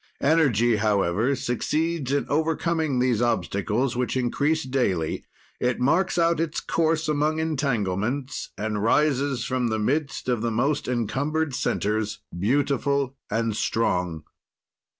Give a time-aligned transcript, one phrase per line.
[0.23, 5.23] Energy, however, succeeds in overcoming these obstacles which increase daily;
[5.59, 10.87] it marks out its course among entanglements and rises from the midst of the most
[10.87, 14.23] encumbered centers, beautiful and strong.